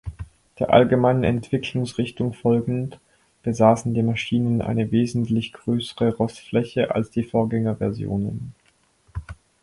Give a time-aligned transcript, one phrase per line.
[0.57, 2.99] Der allgemeinen Entwicklungsrichtung folgend,
[3.43, 8.55] besaßen die Maschinen eine wesentlich größere Rostfläche als die Vorgängerversionen.